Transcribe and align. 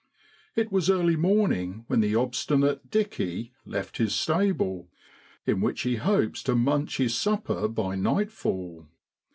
It 0.55 0.71
was 0.71 0.89
early 0.89 1.15
morning 1.15 1.83
when 1.85 1.99
the 1.99 2.15
obstinate' 2.15 2.89
dicky' 2.89 3.53
left 3.75 3.97
his 3.97 4.15
stable, 4.15 4.89
in 5.45 5.61
which 5.61 5.81
he 5.81 5.97
hopes 5.97 6.41
to 6.41 6.55
munch 6.55 6.97
his 6.97 7.13
supper 7.15 7.67
by 7.67 7.93
nightfall. 7.93 8.87